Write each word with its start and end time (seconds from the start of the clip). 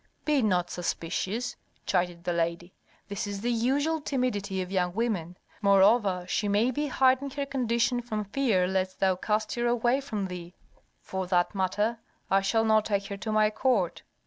"Be 0.25 0.41
not 0.41 0.71
suspicious," 0.71 1.55
chided 1.85 2.23
the 2.23 2.33
lady. 2.33 2.73
"This 3.07 3.27
is 3.27 3.41
the 3.41 3.51
usual 3.51 4.01
timidity 4.01 4.59
of 4.63 4.71
young 4.71 4.95
women. 4.95 5.37
Moreover, 5.61 6.25
she 6.27 6.47
may 6.47 6.71
be 6.71 6.87
hiding 6.87 7.29
her 7.29 7.45
condition 7.45 8.01
from 8.01 8.23
fear 8.25 8.65
lest 8.67 8.99
thou 8.99 9.15
cast 9.15 9.53
her 9.53 9.67
away 9.67 10.01
from 10.01 10.25
thee." 10.25 10.55
"For 11.03 11.27
that 11.27 11.53
matter, 11.53 11.99
I 12.31 12.41
shall 12.41 12.65
not 12.65 12.85
take 12.85 13.05
her 13.09 13.17
to 13.17 13.31
my 13.31 13.51
court!" 13.51 14.01